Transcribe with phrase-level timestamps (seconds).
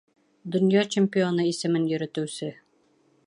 [0.55, 2.53] Донъя чемпионы исемен йөрөтөүсе